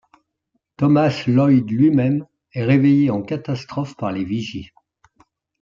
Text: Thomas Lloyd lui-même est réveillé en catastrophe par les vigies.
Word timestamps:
Thomas 0.77 1.25
Lloyd 1.27 1.69
lui-même 1.69 2.25
est 2.53 2.63
réveillé 2.63 3.11
en 3.11 3.21
catastrophe 3.21 3.95
par 3.97 4.11
les 4.11 4.23
vigies. 4.23 4.71